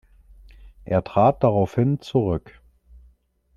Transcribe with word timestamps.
Er 0.83 1.03
trat 1.03 1.43
daraufhin 1.43 2.01
zurück. 2.01 2.59